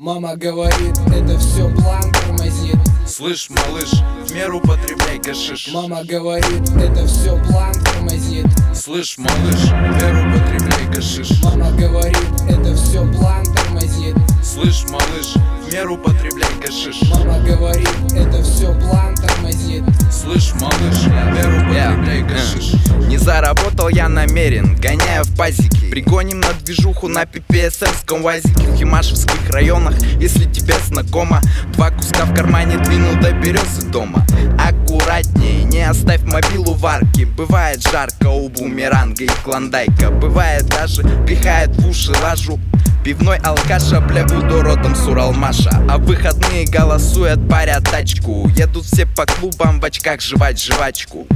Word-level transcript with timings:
Мама 0.00 0.34
говорит, 0.34 0.96
это 1.14 1.38
все 1.38 1.68
план 1.74 2.10
тормозит. 2.10 2.78
Слышь, 3.06 3.50
малыш, 3.50 3.90
в 4.26 4.34
меру 4.34 4.58
потребляй 4.58 5.18
гашиш. 5.18 5.68
Мама 5.74 6.02
говорит, 6.04 6.70
это 6.70 7.06
все 7.06 7.36
план 7.44 7.74
тормозит. 7.84 8.46
Слышь, 8.74 9.18
малыш, 9.18 9.60
в 9.60 9.72
меру 10.00 10.32
потребляй 10.32 10.86
гашиш. 10.86 11.42
Мама 11.42 11.70
говорит, 11.72 12.16
это 12.48 12.74
все 12.76 13.06
план 13.12 13.44
тормозит. 13.54 14.16
Слышь, 14.42 14.84
малыш, 14.88 15.34
в 15.66 15.70
меру 15.70 15.98
потребляй 15.98 16.54
гашиш. 16.64 17.02
Мама 17.10 17.38
говорит, 17.40 18.12
это 18.14 18.42
все 18.42 18.72
план 18.80 19.14
тормозит. 19.16 19.84
Слышь, 20.10 20.54
малыш, 20.54 20.96
в 20.96 21.10
меру 21.10 21.60
потребляй 21.68 22.22
гашиш 22.22 22.99
заработал 23.20 23.88
я 23.88 24.08
намерен, 24.08 24.76
гоняя 24.76 25.22
в 25.22 25.36
пазике 25.36 25.80
Пригоним 25.90 26.40
на 26.40 26.52
движуху 26.52 27.08
на 27.08 27.26
ППСРском 27.26 28.22
вазике 28.22 28.64
В 28.68 28.76
Химашевских 28.76 29.50
районах, 29.50 30.00
если 30.20 30.44
тебе 30.44 30.74
знакомо. 30.86 31.40
Два 31.74 31.90
куска 31.90 32.24
в 32.26 32.34
кармане 32.34 32.78
двинул 32.78 33.16
до 33.16 33.32
березы 33.32 33.82
дома. 33.88 34.24
Аккуратнее, 34.56 35.64
не 35.64 35.82
оставь 35.82 36.22
мобилу 36.22 36.74
в 36.74 36.86
арке. 36.86 37.26
Бывает 37.26 37.82
жарко 37.82 38.28
у 38.28 38.48
бумеранга 38.48 39.24
и 39.24 39.30
клондайка. 39.42 40.10
Бывает 40.10 40.66
даже 40.66 41.02
пихает 41.26 41.70
в 41.76 41.88
уши 41.88 42.12
лажу 42.22 42.60
Пивной 43.04 43.38
алкаша, 43.38 44.00
бля, 44.00 44.24
буду 44.24 44.60
родом 44.60 44.94
с 44.94 45.06
Уралмаша. 45.06 45.70
А 45.88 45.96
выходные 45.96 46.66
голосуют, 46.66 47.48
парят 47.48 47.84
тачку 47.84 48.46
Едут 48.54 48.84
все 48.84 49.06
по 49.06 49.24
клубам 49.24 49.80
в 49.80 49.84
очках 49.84 50.20
жевать 50.20 50.62
жвачку. 50.62 51.26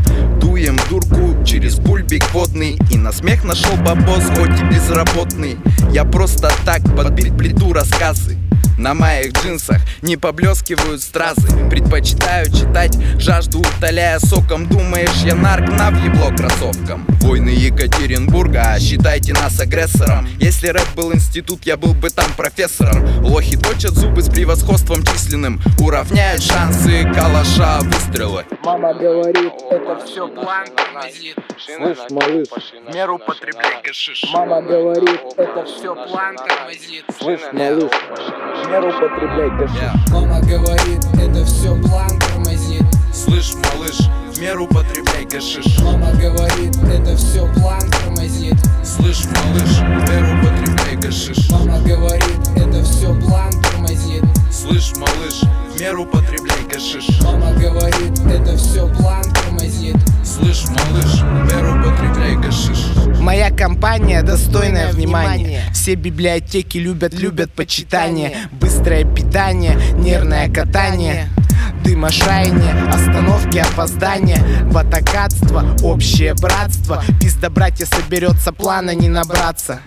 Дуем 0.40 0.78
дурку 0.90 1.42
через 1.44 1.76
бульбик 1.76 2.30
водный. 2.34 2.78
И 2.90 2.98
на 2.98 3.12
смех 3.12 3.44
нашел 3.44 3.76
бабос, 3.78 4.24
хоть 4.36 4.60
и 4.60 4.64
безработный. 4.64 5.56
Я 5.90 6.04
просто 6.04 6.52
так 6.66 6.82
подбить 6.94 7.34
плиту 7.36 7.72
рассказы 7.72 8.36
на 8.78 8.94
моих 8.94 9.32
джинсах 9.32 9.78
не 10.02 10.16
поблескивают 10.16 11.02
стразы. 11.02 11.48
Предпочитаю 11.68 12.46
читать, 12.46 12.96
жажду 13.18 13.60
утоляя 13.60 14.18
соком. 14.18 14.66
Думаешь, 14.66 15.22
я 15.24 15.34
нарк 15.34 15.68
на 15.68 15.90
въебло 15.90 16.30
кроссовкам? 16.36 17.06
Войны 17.20 17.50
Екатеринбурга, 17.50 18.72
а 18.74 18.80
считайте 18.80 19.32
нас 19.32 19.60
агрессором. 19.60 20.28
Если 20.38 20.68
рэп 20.68 20.88
был 20.94 21.12
институт, 21.14 21.64
я 21.64 21.76
был 21.76 21.94
бы 21.94 22.10
там 22.10 22.30
профессором. 22.36 23.24
Лохи 23.24 23.56
точат 23.56 23.92
зубы 23.92 24.22
с 24.22 24.28
превосходством 24.28 25.04
численным. 25.04 25.60
Уравняют 25.80 26.42
шансы 26.42 27.04
калаша 27.14 27.80
выстрелы 27.80 28.44
Мама 28.64 28.94
говорит, 28.94 29.52
это 29.70 29.98
все 30.06 30.26
план 30.26 30.66
тормозит 30.74 31.36
Слышь, 31.58 31.98
малыш, 32.10 32.48
в 32.88 32.94
меру 32.94 33.18
потребляй 33.18 33.82
гашиш. 33.84 34.24
Мама 34.32 34.62
говорит, 34.62 35.20
это 35.36 35.64
все 35.64 35.94
план 35.94 36.36
тормозит 36.36 37.04
Слышь, 37.18 37.40
малыш, 37.52 37.90
в 37.92 38.70
меру 38.70 38.90
потребляй 38.90 39.50
гашиш. 39.50 40.08
Мама 40.10 40.40
говорит, 40.40 41.04
это 41.14 41.44
все 41.44 41.76
план 41.82 42.18
тормозит 42.18 42.84
Слышь, 43.12 43.52
малыш, 43.54 43.98
в 44.34 44.40
меру 44.40 44.66
потребляй 44.66 45.24
гашиш. 45.26 45.80
Мама 45.80 46.10
говорит, 46.12 46.74
это 46.76 47.16
все 47.16 47.46
план 47.60 47.82
тормозит 47.90 48.56
Слышь, 48.82 49.26
малыш, 49.26 49.78
в 49.78 50.10
меру 50.10 50.43
компания 63.84 64.22
достойная 64.22 64.90
внимания 64.92 65.60
Все 65.74 65.94
библиотеки 65.94 66.78
любят, 66.78 67.12
любят 67.12 67.52
почитание. 67.52 68.34
Быстрое 68.52 69.04
питание, 69.04 69.78
нервное 69.98 70.50
катание. 70.50 71.28
Дыма 71.84 72.10
шаяние, 72.10 72.72
остановки, 72.88 73.58
опоздания. 73.58 74.42
Ватакатство, 74.70 75.76
общее 75.82 76.32
братство. 76.32 77.04
Пизда 77.20 77.50
братья 77.50 77.84
соберется, 77.84 78.52
плана 78.52 78.94
не 78.94 79.10
набраться 79.10 79.80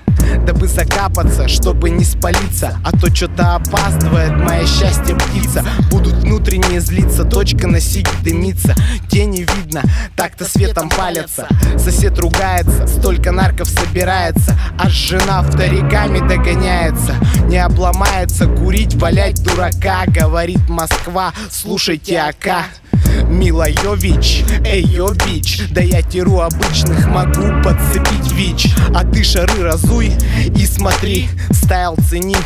Дабы 0.46 0.68
закапаться, 0.68 1.48
чтобы 1.48 1.90
не 1.90 2.04
спалиться. 2.04 2.78
А 2.84 2.92
то 2.92 3.14
что-то 3.14 3.56
опаздывает, 3.56 4.36
моя 4.38 4.66
счастье 4.66 5.16
птица. 5.16 5.66
Будут 5.92 6.14
внутренне 6.16 6.80
злиться, 6.80 7.24
точка 7.24 7.68
на 7.68 7.80
сиге 7.80 8.12
дымится. 8.24 8.76
Тени 9.10 9.46
видно, 9.56 9.84
так-то 10.16 10.46
светом 10.46 10.90
палятся. 10.90 11.48
Сосед 11.78 12.18
ругается, 12.20 12.88
столько 12.88 13.32
нарков 13.32 13.68
собирается. 13.68 14.58
Аж 14.80 14.92
жена 14.92 15.42
вториками 15.44 16.20
догоняется. 16.28 17.16
Не 17.48 17.58
обломается 17.58 18.48
курить, 18.48 18.96
валять 18.96 19.42
дурака 19.44 20.06
Говорит 20.08 20.68
Москва, 20.70 21.34
слушайте 21.50 22.20
АК 22.20 22.66
Милайович, 23.30 24.44
эй, 24.66 24.84
йо, 24.84 25.14
бич. 25.26 25.62
Да 25.70 25.82
я 25.82 26.02
теру 26.02 26.40
обычных, 26.40 27.08
могу 27.08 27.62
подцепить 27.64 28.32
ВИЧ. 28.34 28.74
А 28.94 29.04
ты 29.04 29.24
шары 29.24 29.64
разуй 29.64 30.12
и 30.56 30.66
смотри, 30.66 31.30
стайл 31.52 31.96
цени. 32.10 32.38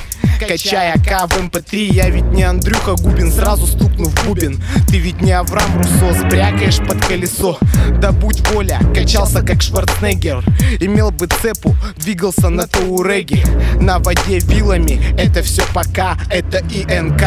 Качай 0.48 0.92
АК 0.94 1.30
в 1.30 1.38
МП3 1.40 1.94
Я 1.94 2.10
ведь 2.10 2.32
не 2.32 2.44
Андрюха 2.44 2.96
Губин, 2.96 3.32
сразу 3.32 3.68
стукну 3.68 4.06
в 4.06 4.26
бубен. 4.26 4.62
Ты 4.88 4.98
ведь 4.98 5.22
не 5.22 5.32
Авраам 5.32 5.78
Руссо, 5.78 6.14
спрякаешь 6.16 6.78
под 6.78 7.06
колесо. 7.06 7.60
Да 8.00 8.12
будь 8.12 8.48
воля, 8.50 8.80
качался 8.96 9.44
как 9.44 9.62
Шварценеггер. 9.62 10.44
Имел 10.80 11.12
бы 11.12 11.28
цепу, 11.28 11.76
двигался 11.98 12.50
на 12.50 12.68
Тауреге 12.68 13.44
На 13.80 14.00
воде 14.00 14.40
вилами, 14.40 15.00
это 15.18 15.44
все 15.44 15.64
пока 15.74 16.18
Это 16.30 16.60
ИНК, 16.60 17.24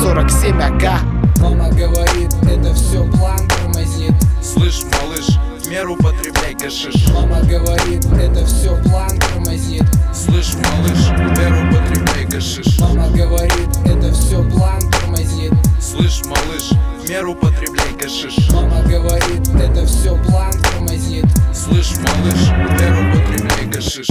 47 0.00 0.60
АК 0.60 1.19
Мама 1.40 1.70
говорит, 1.70 2.32
это 2.42 2.74
все 2.74 3.04
план 3.12 3.40
тормозит. 3.48 4.14
Слышь, 4.42 4.82
малыш, 4.84 5.26
в 5.62 5.68
меру 5.70 5.96
потребляй 5.96 6.54
гашиш 6.54 7.08
Мама 7.14 7.40
говорит, 7.42 8.04
это 8.06 8.44
все 8.46 8.76
план 8.84 9.18
тормозит. 9.18 9.84
Слышь, 10.12 10.54
малыш, 10.54 10.98
в 11.08 11.38
меру 11.38 11.72
потребляй 11.72 12.26
гашиш 12.26 12.78
Мама 12.78 13.08
говорит, 13.10 13.68
это 13.84 14.12
все 14.12 14.42
план 14.50 14.80
тормозит. 14.90 15.52
Слышь, 15.80 16.22
малыш, 16.26 16.70
в 17.04 17.08
меру 17.08 17.34
потребляй 17.34 17.92
гашиш 18.00 18.50
Мама 18.52 18.82
говорит, 18.82 19.48
это 19.48 19.86
все 19.86 20.16
план 20.24 20.52
тормозит. 20.62 21.26
Слышь, 21.54 21.92
малыш, 21.98 22.40
в 22.48 22.80
меру 22.80 23.12
потребляй 23.14 23.66
гашиш 23.66 24.08